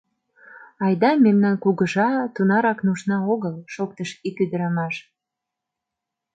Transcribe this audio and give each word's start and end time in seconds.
—Айда, 0.85 1.11
мемнан 1.25 1.55
кугыжа 1.63 2.09
тунарак 2.33 2.79
нужна 2.87 3.17
огыл,— 3.33 3.55
шоктыш 3.73 4.09
ик 4.27 4.35
ӱдырамаш. 4.43 4.95